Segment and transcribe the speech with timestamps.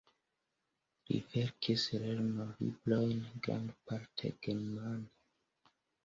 [1.09, 5.77] Li verkis lernolibrojn grandparte germane.